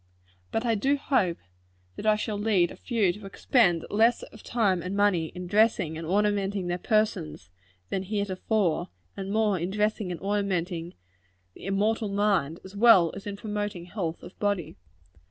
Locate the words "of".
4.23-4.41, 14.23-14.35